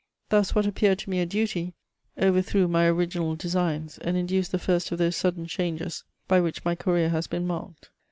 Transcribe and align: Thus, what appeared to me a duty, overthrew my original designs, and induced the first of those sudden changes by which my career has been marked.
Thus, 0.29 0.55
what 0.55 0.65
appeared 0.65 0.97
to 1.01 1.11
me 1.11 1.19
a 1.19 1.27
duty, 1.27 1.75
overthrew 2.19 2.67
my 2.67 2.87
original 2.87 3.35
designs, 3.35 3.99
and 3.99 4.17
induced 4.17 4.51
the 4.51 4.57
first 4.57 4.91
of 4.91 4.97
those 4.97 5.15
sudden 5.15 5.45
changes 5.45 6.03
by 6.27 6.41
which 6.41 6.65
my 6.65 6.73
career 6.73 7.09
has 7.09 7.27
been 7.27 7.45
marked. 7.45 7.91